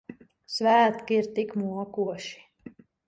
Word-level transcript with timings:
Svētki 0.53 1.19
ir 1.23 1.29
tik 1.35 1.53
mokoši. 1.65 2.77